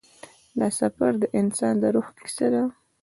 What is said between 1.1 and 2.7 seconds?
د انسان د روح کیسه ده.